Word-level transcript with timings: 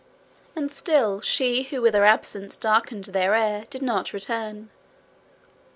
And 0.55 0.71
still 0.71 1.21
she 1.21 1.61
who 1.61 1.79
with 1.79 1.93
her 1.93 2.05
absence 2.05 2.55
darkened 2.55 3.05
their 3.05 3.35
air 3.35 3.67
did 3.69 3.83
not 3.83 4.13
return. 4.13 4.71